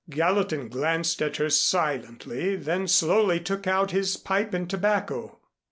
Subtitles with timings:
[0.09, 5.37] Gallatin glanced at her silently, then slowly took out his pipe and tobacco.